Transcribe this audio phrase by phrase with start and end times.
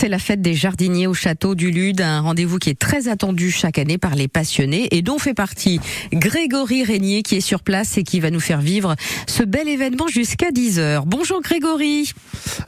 [0.00, 3.50] C'est la fête des jardiniers au château du Lude, un rendez-vous qui est très attendu
[3.50, 5.80] chaque année par les passionnés et dont fait partie
[6.12, 8.94] Grégory Régnier qui est sur place et qui va nous faire vivre
[9.26, 11.02] ce bel événement jusqu'à 10h.
[11.04, 12.12] Bonjour Grégory.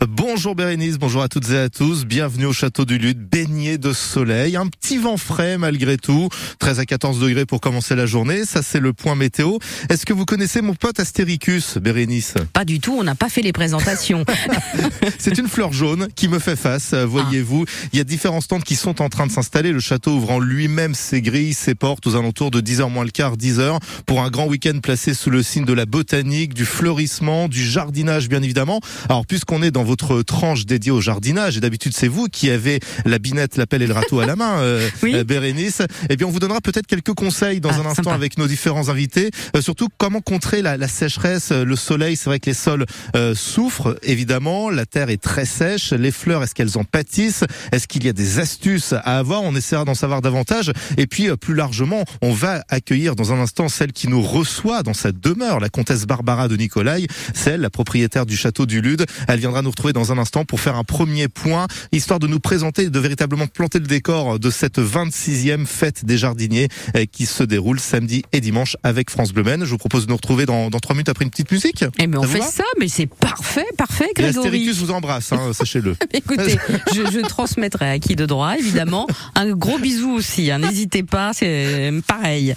[0.09, 2.05] Bonjour Bérénice, bonjour à toutes et à tous.
[2.05, 6.81] Bienvenue au château du Lude, baigné de soleil, un petit vent frais malgré tout, 13
[6.81, 9.59] à 14 degrés pour commencer la journée, ça c'est le point météo.
[9.89, 12.35] Est-ce que vous connaissez mon pote Astéricus, Bérénice?
[12.53, 14.25] Pas du tout, on n'a pas fait les présentations.
[15.19, 16.93] c'est une fleur jaune qui me fait face
[17.23, 17.65] voyez-vous.
[17.93, 19.73] Il y a différents stands qui sont en train de s'installer.
[19.73, 23.37] Le château ouvrant lui-même ses grilles, ses portes aux alentours de 10h moins le quart,
[23.37, 27.65] 10h, pour un grand week-end placé sous le signe de la botanique, du fleurissement, du
[27.65, 28.81] jardinage, bien évidemment.
[29.09, 32.81] Alors, puisqu'on est dans votre tranche dédiée au jardinage, et d'habitude c'est vous qui avez
[33.05, 36.27] la binette, la pelle et le râteau à la main, euh, euh, Bérénice, eh bien,
[36.27, 39.31] on vous donnera peut-être quelques conseils dans ah, un instant avec nos différents invités.
[39.57, 42.17] Euh, surtout, comment contrer la, la sécheresse, le soleil?
[42.17, 42.87] C'est vrai que les sols
[43.35, 44.71] souffrent, évidemment.
[44.71, 45.93] La terre est très sèche.
[45.93, 49.43] Les fleurs, est-ce qu'elles en pâtissent est-ce qu'il y a des astuces à avoir?
[49.43, 50.73] On essaiera d'en savoir davantage.
[50.97, 54.83] Et puis, euh, plus largement, on va accueillir dans un instant celle qui nous reçoit
[54.83, 59.07] dans sa demeure, la comtesse Barbara de Nicolai, celle, la propriétaire du château du Lude.
[59.29, 62.41] Elle viendra nous retrouver dans un instant pour faire un premier point, histoire de nous
[62.41, 67.27] présenter et de véritablement planter le décor de cette 26e fête des jardiniers euh, qui
[67.27, 70.71] se déroule samedi et dimanche avec France Bleu Je vous propose de nous retrouver dans,
[70.71, 71.85] dans 3 minutes après une petite musique.
[71.99, 74.69] Eh mais on fait ça, mais c'est parfait, parfait, Grégory.
[74.69, 75.97] Et vous embrasse, hein, sachez-le.
[76.13, 76.57] Écoutez,
[76.95, 79.07] je, je, transmettrai à qui de droit, évidemment.
[79.35, 82.55] Un gros bisou aussi, hein, n'hésitez pas, c'est pareil.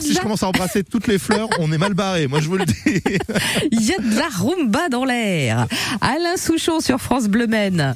[0.00, 2.56] si je commence à embrasser toutes les fleurs, on est mal barré, moi je vous
[2.56, 2.74] le dis.
[3.72, 5.66] Il y a de la rumba dans l'air.
[6.00, 7.94] Alain Souchon sur France Bleu Maine.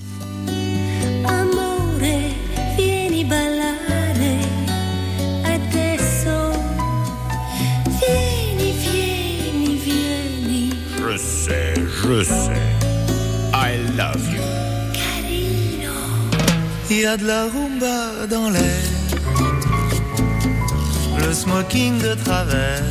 [10.99, 12.66] Je sais, je sais.
[16.99, 18.89] Il y a de la rumba dans l'air,
[21.19, 22.83] le smoking de travers.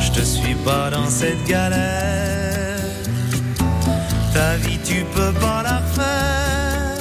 [0.00, 2.80] Je te suis pas dans cette galère.
[4.32, 6.96] Ta vie, tu peux pas la refaire.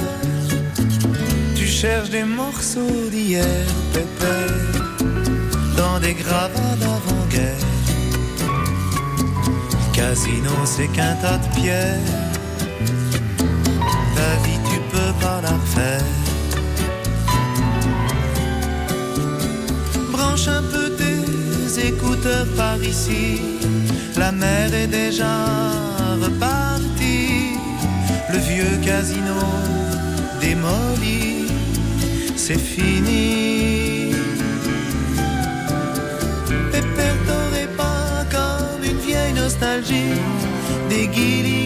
[1.56, 4.84] Tu cherches des morceaux d'hier, pépère,
[5.78, 7.68] dans des gravats d'avant-guerre.
[9.94, 12.18] Casino, c'est qu'un tas de pierres.
[14.18, 14.59] Ta vie,
[15.22, 16.10] pas la refaire.
[20.12, 23.42] Branche un peu tes écouteurs par ici,
[24.18, 25.36] la mer est déjà
[26.22, 27.58] repartie.
[28.32, 29.40] Le vieux casino
[30.42, 31.48] démoli,
[32.36, 34.14] c'est fini.
[37.28, 40.16] T'aurais pas comme une vieille nostalgie
[40.90, 41.59] des guilis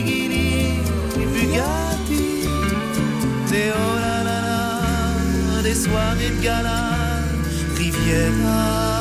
[5.75, 6.81] soirées de gala,
[7.77, 8.93] Riviera.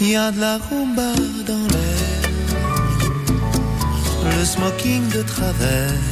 [0.00, 1.12] Il y a de la rumba
[1.46, 2.20] dans l'air,
[4.38, 6.02] le smoking de travers.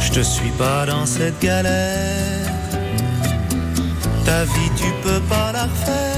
[0.00, 2.48] Je te suis pas dans cette galère,
[4.24, 6.12] ta vie tu peux pas la refaire.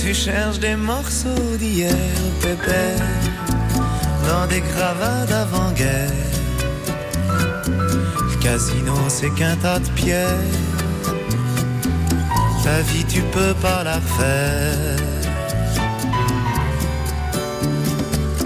[0.00, 1.94] Tu cherches des morceaux d'hier,
[2.40, 3.02] pépère
[4.28, 6.35] dans des gravats d'avant-guerre.
[8.46, 10.52] Casino, c'est qu'un tas de pierres.
[12.62, 14.98] Ta vie, tu peux pas la faire.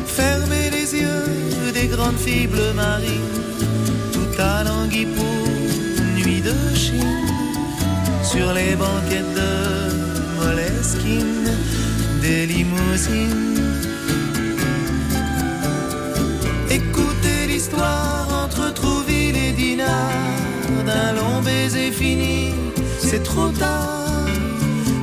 [0.06, 3.40] Fermez les yeux des grandes fibres marines,
[4.14, 5.44] tout à languille pour
[6.16, 7.28] nuit de Chine,
[8.22, 9.52] sur les banquettes de
[10.38, 11.50] Moleskine,
[12.22, 13.69] des limousines
[21.90, 22.54] baiser fini,
[22.98, 24.26] c'est trop tard.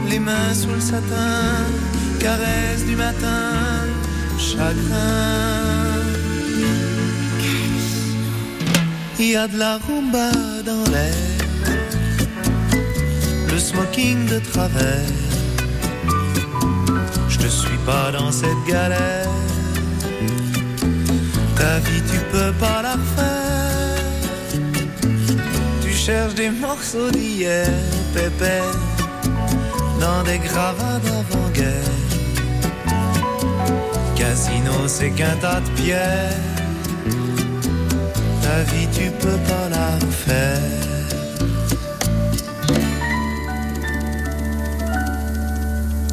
[0.10, 1.66] Les mains sous le satin,
[2.20, 3.54] caresse du matin,
[4.38, 4.78] chagrin.
[9.20, 10.32] Il y a de la rumba
[10.66, 11.38] dans l'air,
[13.52, 15.14] le smoking de travers.
[17.30, 19.28] Je te suis pas dans cette galère
[21.58, 23.47] ta vie, tu peux pas la faire.
[26.08, 27.68] Tu cherches des morceaux d'hier,
[28.14, 28.72] pépère,
[30.00, 31.98] dans des gravats d'avant-guerre.
[34.16, 36.32] Casino, c'est qu'un tas de pierres.
[38.42, 40.97] Ta vie, tu peux pas la faire.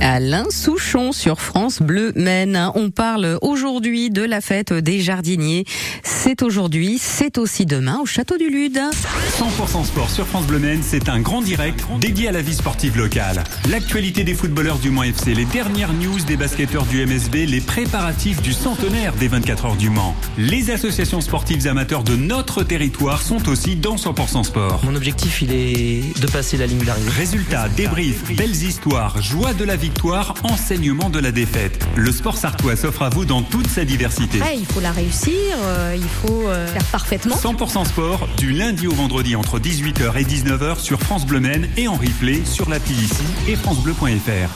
[0.07, 2.71] Alain Souchon sur France Bleu Maine.
[2.75, 5.65] On parle aujourd'hui de la fête des jardiniers.
[6.03, 8.79] C'est aujourd'hui, c'est aussi demain au Château du Lude.
[8.79, 12.99] 100% sport sur France Bleu Maine, c'est un grand direct dédié à la vie sportive
[12.99, 13.45] locale.
[13.71, 18.43] L'actualité des footballeurs du Mans FC, les dernières news des basketteurs du MSB, les préparatifs
[18.43, 20.15] du centenaire des 24 heures du Mans.
[20.37, 24.83] Les associations sportives amateurs de notre territoire sont aussi dans 100% sport.
[24.85, 27.11] Mon objectif, il est de passer la ligne d'arrivée.
[27.11, 29.94] Résultats, débriefs, belles histoires, joie de la victoire,
[30.43, 31.85] enseignement de la défaite.
[31.97, 34.39] Le sport sartois s'offre à vous dans toute sa diversité.
[34.55, 35.33] Il faut la réussir,
[35.63, 37.37] euh, il faut euh, faire parfaitement.
[37.37, 41.89] 100% sport, du lundi au vendredi entre 18h et 19h sur France Bleu Maine et
[41.89, 44.51] en replay sur l'appli ici et francebleu.fr.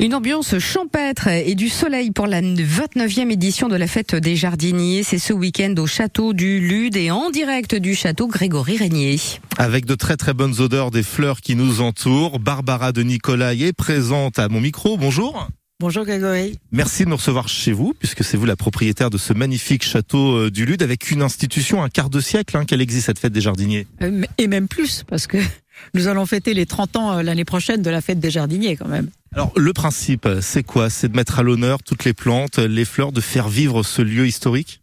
[0.00, 5.02] Une ambiance champêtre et du soleil pour la 29e édition de la fête des jardiniers.
[5.02, 9.20] C'est ce week-end au château du Lude et en direct du château Grégory Régnier.
[9.58, 13.74] Avec de très très bonnes odeurs des fleurs qui nous entourent, Barbara de Nicolai est
[13.74, 14.96] présente à mon micro.
[14.96, 15.48] Bonjour.
[15.80, 16.58] Bonjour Grégory.
[16.72, 20.34] Merci de nous recevoir chez vous, puisque c'est vous la propriétaire de ce magnifique château
[20.34, 23.34] euh, du Lude, avec une institution, un quart de siècle hein, qu'elle existe, cette fête
[23.34, 23.86] des jardiniers.
[24.00, 25.36] Euh, Et même plus, parce que
[25.94, 28.88] nous allons fêter les 30 ans euh, l'année prochaine de la fête des jardiniers quand
[28.88, 29.10] même.
[29.32, 30.90] Alors le principe, c'est quoi?
[30.90, 34.26] C'est de mettre à l'honneur toutes les plantes, les fleurs, de faire vivre ce lieu
[34.26, 34.80] historique?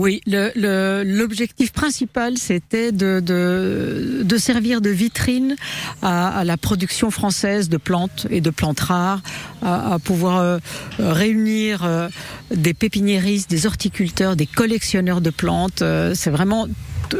[0.00, 5.56] Oui, l'objectif le, principal, c'était de, de, de servir de vitrine
[6.00, 9.20] à, à, la production française de plantes et de plantes rares,
[9.62, 10.58] à, à pouvoir euh,
[10.98, 12.08] réunir euh,
[12.54, 15.82] des pépiniéristes, des horticulteurs, des collectionneurs de plantes.
[15.82, 16.66] Euh, c'est vraiment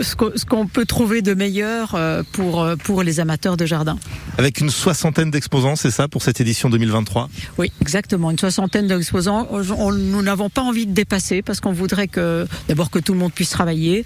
[0.00, 1.98] ce qu'on peut trouver de meilleur
[2.30, 3.98] pour, pour les amateurs de jardin.
[4.38, 7.28] Avec une soixantaine d'exposants, c'est ça, pour cette édition 2023
[7.58, 8.30] Oui, exactement.
[8.30, 9.48] Une soixantaine d'exposants.
[9.52, 13.32] Nous n'avons pas envie de dépasser parce qu'on voudrait que, d'abord, que tout le monde
[13.32, 14.05] puisse travailler,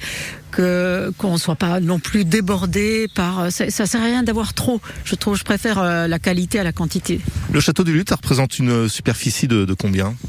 [0.50, 3.52] que qu'on ne soit pas non plus débordé par.
[3.52, 4.80] Ça, ça sert à rien d'avoir trop.
[5.04, 7.20] Je trouve, je préfère euh, la qualité à la quantité.
[7.52, 10.14] Le château du Lutte, ça représente une superficie de, de combien?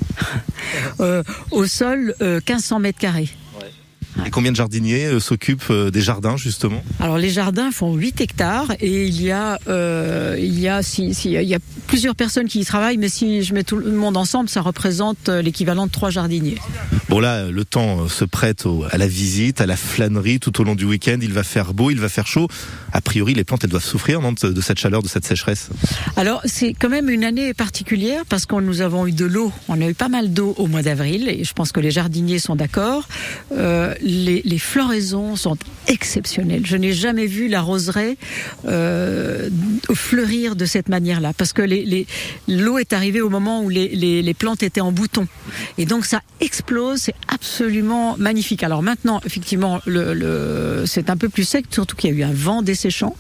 [1.00, 3.30] Euh, Au sol, euh, 1500 mètres carrés.
[4.26, 6.84] Et combien de jardiniers euh, s'occupent euh, des jardins justement?
[7.00, 11.14] Alors les jardins font 8 hectares et il y a euh, il y a si,
[11.14, 13.92] si, il y a plusieurs personnes qui y travaillent, mais si je mets tout le
[13.92, 16.58] monde ensemble, ça représente l'équivalent de trois jardiniers.
[17.10, 20.64] Bon là, le temps se prête au, à la visite, à la flânerie tout au
[20.64, 21.18] long du week-end.
[21.22, 22.48] Il va faire beau, il va faire chaud.
[22.94, 25.70] A priori, les plantes elles doivent souffrir non, de cette chaleur, de cette sécheresse?
[26.16, 29.52] Alors c'est quand même une année particulière parce que nous avons eu de l'eau.
[29.68, 32.40] On a eu pas mal d'eau au mois d'avril et je pense que les jardiniers
[32.40, 33.08] sont d'accord.
[33.52, 35.58] Euh, les, floraisons sont
[35.88, 36.66] exceptionnelles.
[36.66, 38.18] Je n'ai jamais vu la roseraie
[38.68, 39.50] euh,
[39.94, 41.64] fleurir de cette manière-là, parce que
[42.48, 45.28] l'eau est arrivée au moment où les, plantes étaient en bouton,
[45.78, 47.00] et donc ça explose.
[47.02, 48.64] C'est absolument magnifique.
[48.64, 49.82] Alors maintenant, effectivement,
[50.86, 53.16] c'est un peu plus sec, surtout qu'il y a eu un vent desséchant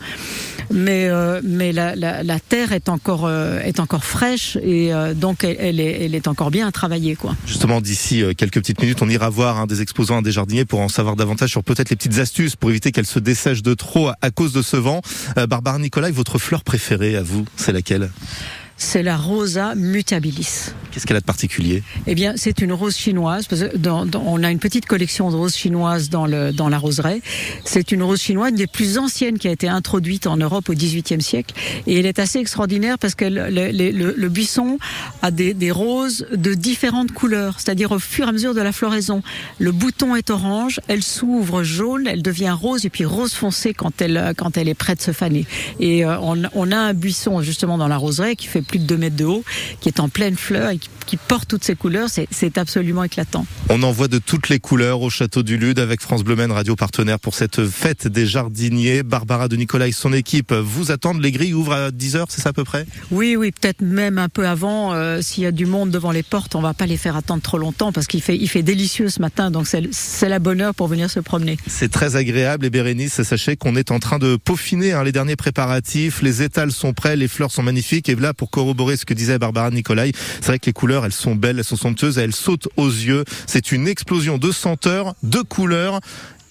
[0.72, 3.60] mais euh, la, terre est encore euh,
[4.02, 7.18] fraîche et donc elle, est encore bien à travailler.
[7.46, 10.90] Justement d'ici quelques petites minutes, on ira voir hein, des exposants, des jardiniers pour en
[10.90, 14.16] savoir davantage sur peut-être les petites astuces pour éviter qu'elles se dessèchent de trop à,
[14.22, 15.02] à cause de ce vent.
[15.38, 18.10] Euh, Barbara Nicolai, votre fleur préférée à vous, c'est laquelle?
[18.78, 20.72] C'est la Rosa mutabilis.
[20.92, 21.84] Qu'est-ce qu'elle a de particulier?
[22.08, 23.48] Eh bien, c'est une rose chinoise.
[23.48, 26.70] Parce que dans, dans, on a une petite collection de roses chinoises dans, le, dans
[26.70, 27.22] la roseraie.
[27.66, 30.74] C'est une rose chinoise, une des plus anciennes qui a été introduite en Europe au
[30.74, 31.54] XVIIIe siècle.
[31.88, 34.78] Et elle est assez extraordinaire parce que le, le, le, le buisson
[35.22, 37.56] a des, des, roses de différentes couleurs.
[37.60, 39.22] C'est-à-dire au fur et à mesure de la floraison.
[39.60, 44.02] Le bouton est orange, elle s'ouvre jaune, elle devient rose et puis rose foncé quand
[44.02, 45.46] elle, quand elle est prête de se faner.
[45.80, 48.86] Et euh, on, on a un buisson justement dans la roseraie qui fait plus de
[48.86, 49.44] 2 mètres de haut,
[49.82, 52.10] qui est en pleine fleur et qui, qui porte toutes ces couleurs.
[52.10, 53.46] C'est absolument éclatant.
[53.70, 56.52] On en voit de toutes les couleurs au Château du Lude avec France Bleu Maine,
[56.52, 59.04] radio partenaire pour cette fête des jardiniers.
[59.04, 61.22] Barbara de Nicolas et son équipe vous attendent.
[61.22, 62.86] Les grilles ouvrent à 10h, c'est ça à peu près?
[63.12, 64.94] Oui, oui, peut-être même un peu avant.
[64.94, 67.42] Euh, S'il y a du monde devant les portes, on va pas les faire attendre
[67.42, 69.52] trop longtemps parce qu'il fait, il fait délicieux ce matin.
[69.52, 71.58] Donc c'est la bonne heure pour venir se promener.
[71.68, 75.36] C'est très agréable et Bérénice, sachez qu'on est en train de peaufiner hein, les derniers
[75.36, 76.22] préparatifs.
[76.22, 78.10] Les étals sont prêts, les fleurs sont magnifiques.
[78.10, 80.14] Et là, pour corroborer ce que disait Barbara Nicolai.
[80.36, 83.26] C'est vrai que les couleurs, elles sont belles, elles sont somptueuses, elles sautent aux yeux.
[83.48, 86.00] C'est une explosion de senteurs, de couleurs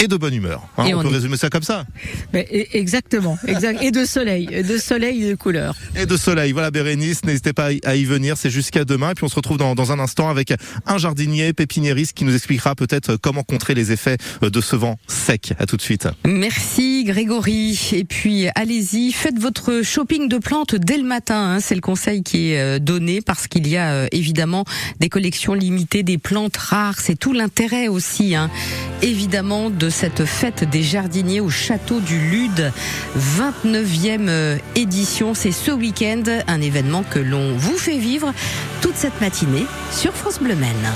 [0.00, 0.66] et de bonne humeur.
[0.76, 1.12] Hein, on, on, peut est...
[1.12, 1.84] résumer ça comme ça.
[2.32, 3.82] Mais exactement, exact.
[3.82, 5.76] et de soleil, de soleil et de couleurs.
[5.96, 6.52] Et de soleil.
[6.52, 9.10] Voilà Bérénice, n'hésitez pas à y venir, c'est jusqu'à demain.
[9.10, 10.52] Et puis on se retrouve dans, dans, un instant avec
[10.86, 15.52] un jardinier pépiniériste qui nous expliquera peut-être comment contrer les effets de ce vent sec.
[15.58, 16.08] À tout de suite.
[16.26, 17.78] Merci Grégory.
[17.92, 21.54] Et puis allez-y, faites votre shopping de plantes dès le matin.
[21.54, 21.60] Hein.
[21.60, 24.64] C'est le conseil qui est donné parce qu'il y a évidemment
[25.00, 26.98] des collections limitées, des plantes rares.
[27.00, 28.50] C'est tout l'intérêt aussi, hein.
[29.02, 32.72] évidemment, de de cette fête des jardiniers au château du Lude,
[33.18, 35.34] 29e euh, édition.
[35.34, 38.32] C'est ce week-end, un événement que l'on vous fait vivre
[38.80, 40.88] toute cette matinée sur France Bleu Maine.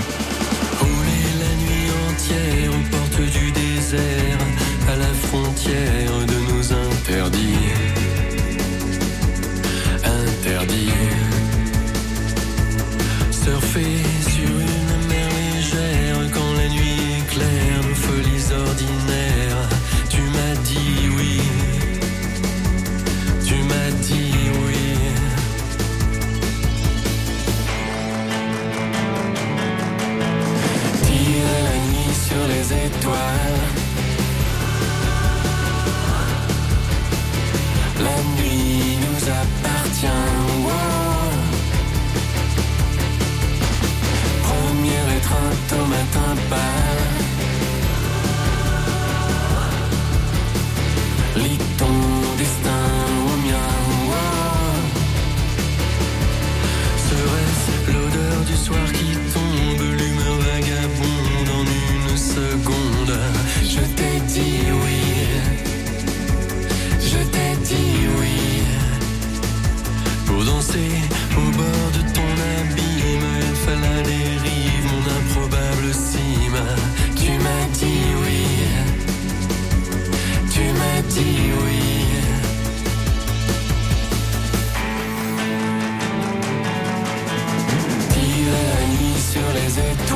[89.78, 90.07] Sur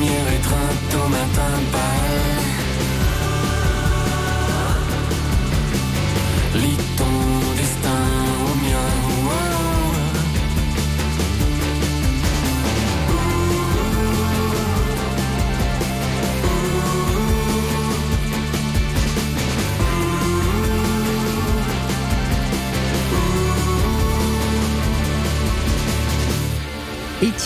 [0.00, 1.99] Première étreinte au matin pâle.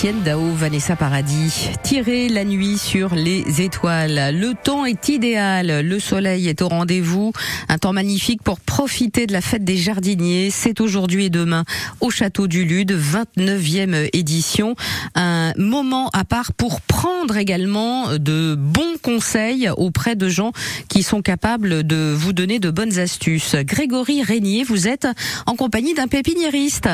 [0.06, 4.38] Vanessa Paradis, tirer la nuit sur les étoiles.
[4.38, 7.32] Le temps est idéal, le soleil est au rendez-vous,
[7.70, 10.50] un temps magnifique pour profiter de la fête des jardiniers.
[10.50, 11.64] C'est aujourd'hui et demain
[12.02, 14.74] au château du Lude, 29e édition.
[15.14, 20.52] Un moment à part pour prendre également de bons conseils auprès de gens
[20.90, 23.56] qui sont capables de vous donner de bonnes astuces.
[23.56, 25.08] Grégory Régnier, vous êtes
[25.46, 26.90] en compagnie d'un pépiniériste.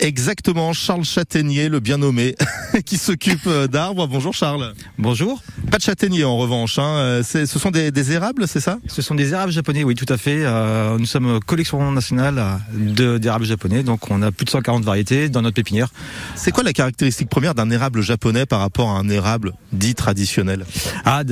[0.00, 2.34] Exactement, Charles Châtaignier, le bien nommé,
[2.84, 4.06] qui s'occupe euh, d'arbres.
[4.06, 4.74] Bonjour Charles.
[4.98, 5.42] Bonjour.
[5.70, 6.78] Pas de châtaignier en revanche.
[6.78, 6.96] Hein.
[6.96, 8.78] Euh, Ce sont des, des érables, c'est ça?
[8.88, 10.44] Ce sont des érables japonais, oui, tout à fait.
[10.44, 15.42] Euh, nous sommes collection nationale d'érables japonais, donc on a plus de 140 variétés dans
[15.42, 15.88] notre pépinière.
[16.34, 20.66] C'est quoi la caractéristique première d'un érable japonais par rapport à un érable dit traditionnel?
[21.04, 21.22] Ah,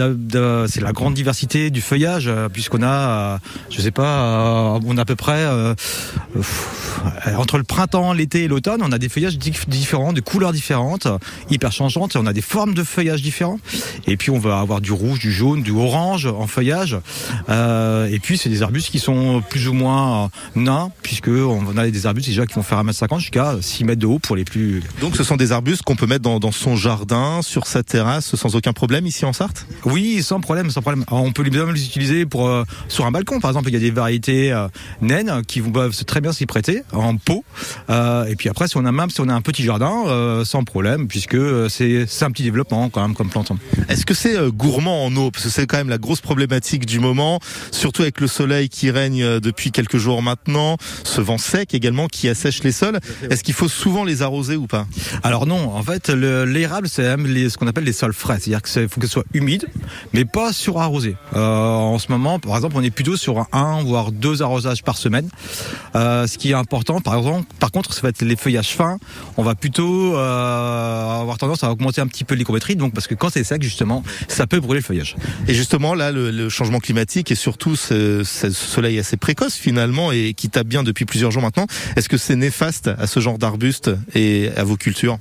[0.69, 3.41] c'est la grande diversité du feuillage, puisqu'on a,
[3.71, 5.45] je sais pas, on a à peu près
[7.27, 10.53] euh, entre le printemps, l'été et l'automne, on a des feuillages dif- différents, de couleurs
[10.53, 11.09] différentes,
[11.51, 13.59] hyper changeantes, et on a des formes de feuillage différents.
[14.07, 16.97] Et puis on va avoir du rouge, du jaune, du orange en feuillage.
[17.49, 20.29] Euh, et puis c'est des arbustes qui sont plus ou moins euh,
[20.61, 24.07] nains, puisque on a des arbustes déjà qui vont faire 1m50 jusqu'à 6 mètres de
[24.07, 26.77] haut pour les plus Donc ce sont des arbustes qu'on peut mettre dans, dans son
[26.77, 29.67] jardin, sur sa terrasse, sans aucun problème ici en Sarthe?
[29.85, 31.05] Oui, sans problème, sans problème.
[31.09, 33.69] Alors, on peut même les utiliser pour euh, sur un balcon, par exemple.
[33.69, 34.69] Il y a des variétés euh,
[35.01, 37.45] naines qui vont peuvent très bien s'y prêter en pot.
[37.89, 40.45] Et puis puis après, si on a même si on a un petit jardin, euh,
[40.45, 43.53] sans problème, puisque euh, c'est un petit développement quand même comme plante.
[43.89, 45.31] Est-ce que c'est euh, gourmand en eau?
[45.31, 47.39] Parce que c'est quand même la grosse problématique du moment,
[47.71, 52.29] surtout avec le soleil qui règne depuis quelques jours maintenant, ce vent sec également qui
[52.29, 52.99] assèche les sols.
[53.31, 54.89] Est-ce qu'il faut souvent les arroser ou pas?
[55.23, 58.39] Alors non, en fait, le- l'érable, c'est même les- ce qu'on appelle les sols frais.
[58.41, 59.69] C'est-à-dire qu'il faut que ce soit humide,
[60.13, 61.15] mais pas surarrosé.
[61.37, 64.83] Euh, en ce moment, par exemple, on est plutôt sur un, un, voire deux arrosages
[64.83, 65.29] par semaine.
[65.95, 68.99] Euh, ce qui est important, par exemple, par contre, ça va être les feuillages fins.
[69.37, 73.15] On va plutôt euh, avoir tendance à augmenter un petit peu l'hygrométrie, donc parce que
[73.15, 75.17] quand c'est sec, justement, ça peut brûler le feuillage.
[75.49, 80.13] Et justement, là, le, le changement climatique et surtout ce, ce soleil assez précoce finalement
[80.13, 83.39] et qui tape bien depuis plusieurs jours maintenant, est-ce que c'est néfaste à ce genre
[83.39, 85.19] d'arbustes et à vos cultures?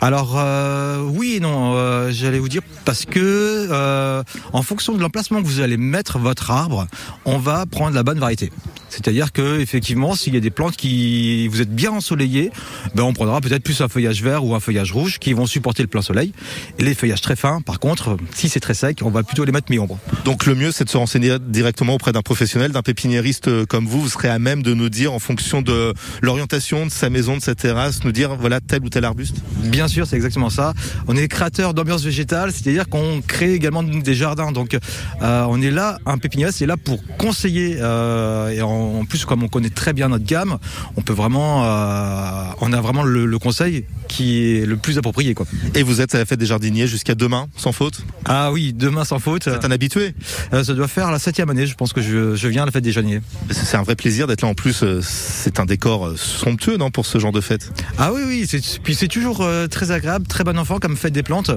[0.00, 5.42] Alors euh, oui et non, euh, j'allais vous dire parce que en fonction de l'emplacement
[5.42, 6.86] que vous allez mettre votre arbre,
[7.24, 8.50] on va prendre la bonne variété.
[8.94, 12.52] C'est-à-dire que effectivement, s'il y a des plantes qui vous êtes bien ensoleillées,
[12.94, 15.82] ben on prendra peut-être plus un feuillage vert ou un feuillage rouge qui vont supporter
[15.82, 16.32] le plein soleil.
[16.78, 19.50] Et les feuillages très fins, par contre, si c'est très sec, on va plutôt les
[19.50, 19.98] mettre mi-ombre.
[20.24, 23.86] Donc le mieux, c'est de se renseigner directement auprès d'un professionnel, d'un pépiniériste euh, comme
[23.86, 24.00] vous.
[24.00, 27.42] Vous serez à même de nous dire, en fonction de l'orientation de sa maison, de
[27.42, 29.36] sa terrasse, nous dire voilà tel ou tel arbuste.
[29.64, 30.72] Bien sûr, c'est exactement ça.
[31.08, 34.52] On est créateur d'ambiance végétale, c'est-à-dire qu'on crée également des jardins.
[34.52, 37.78] Donc, euh, on est là, un pépiniériste est là pour conseiller.
[37.80, 40.58] euh, et en, en plus, comme on connaît très bien notre gamme,
[40.96, 45.34] on peut vraiment, euh, on a vraiment le, le conseil qui est le plus approprié,
[45.34, 45.46] quoi.
[45.74, 48.02] Et vous êtes à la fête des jardiniers jusqu'à demain, sans faute?
[48.26, 49.48] Ah oui, demain sans faute.
[49.48, 50.14] Vous êtes un habitué
[50.52, 52.72] Euh, ça doit faire la septième année, je pense que je, je viens à la
[52.72, 53.20] fête des jardiniers.
[53.50, 54.48] C'est un vrai plaisir d'être là.
[54.48, 57.72] En plus, euh, c'est un décor somptueux, non, pour ce genre de fête?
[57.98, 61.22] Ah oui, oui, c'est- puis c'est toujours très agréable, très bon enfant comme fête des
[61.22, 61.50] plantes.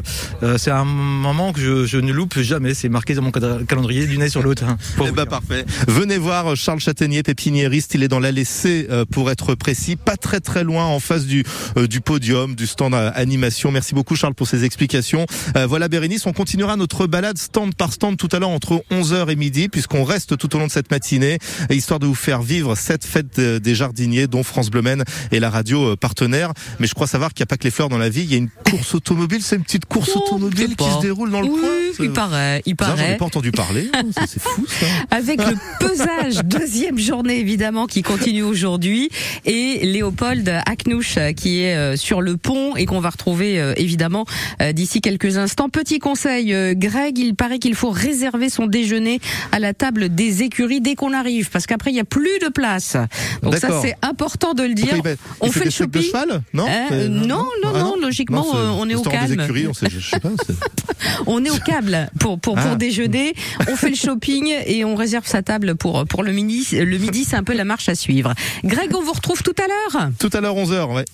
[0.58, 4.18] C'est un moment que je, je ne loupe jamais, c'est marqué dans mon calendrier du
[4.18, 4.64] nez sur l'autre.
[4.64, 5.28] hein, Eh ben, dire.
[5.28, 5.66] parfait.
[5.88, 7.94] Venez voir Charles Châtaignier, pépiniériste.
[7.96, 11.26] Il est dans l'allée C euh, pour être précis, pas très très loin en face
[11.26, 11.44] du
[11.78, 13.72] euh, du podium, du stand à animation.
[13.72, 15.26] Merci beaucoup Charles pour ces explications.
[15.56, 19.30] Euh, voilà Bérénice, on continuera notre balade stand par stand tout à l'heure entre 11h
[19.32, 21.38] et midi puisqu'on reste tout au long de cette matinée
[21.70, 25.50] histoire de vous faire vivre cette fête des jardiniers dont France Bleu Maine est la
[25.50, 26.54] radio partenaire.
[26.80, 28.32] Mais je crois savoir qu'il n'y a pas que les fleurs dans la vie, il
[28.32, 31.42] y a une course automobile, c'est une petite course Oh, automobile qui se déroule dans
[31.42, 31.70] le Oui, coin.
[32.06, 33.18] il paraît, il Bizarre, J'en ai paraît.
[33.18, 34.86] pas entendu parler, C'est- c'est fou ça.
[35.12, 39.10] Avec le pesage, deuxième journée évidemment qui continue aujourd'hui,
[39.46, 43.74] et Léopold Aknouch euh, qui est euh, sur le pont et qu'on va retrouver euh,
[43.78, 44.26] évidemment
[44.74, 45.70] d'ici quelques instants.
[45.70, 49.20] Petit conseil, Greg, il paraît qu'il faut réserver son déjeuner
[49.52, 52.50] à la table des écuries dès qu'on arrive, parce qu'après il y a plus de
[52.50, 52.98] place.
[53.42, 54.96] Donc ça c'est important de le dire.
[55.04, 56.12] Il On il fait le steaks de shopping.
[56.28, 59.42] cheval Non Euh, C'est- non, non, Ah non, logiquement, on est au restaurant des calme.
[59.42, 60.32] écuries, on sait, je sais pas.
[60.46, 60.54] c'est-
[61.28, 62.76] On est au câble pour pour pour Ah.
[62.76, 63.34] déjeuner.
[63.70, 66.68] On fait le shopping et on réserve sa table pour pour le midi.
[66.88, 68.34] Le midi, c'est un peu la marche à suivre.
[68.64, 70.10] Greg, on vous retrouve tout à l'heure.
[70.20, 71.06] Tout à l'heure 11h, ouais.